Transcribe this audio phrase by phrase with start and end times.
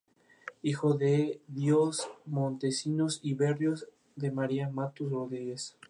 [0.63, 3.85] Hijo de Juan de Dios Montecinos Berríos
[4.17, 5.77] y de María Matus Rodríguez.